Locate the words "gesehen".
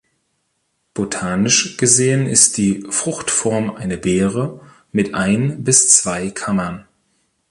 1.77-2.25